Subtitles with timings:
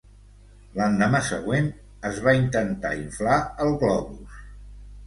[0.79, 1.67] L'endemà següent,
[2.11, 4.43] es va intentar inflar el globus.